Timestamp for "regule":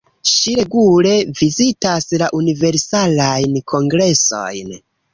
0.59-1.11